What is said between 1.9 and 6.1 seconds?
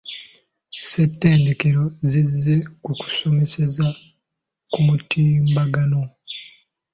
zizze ku kusomeseza ku mutimbagano.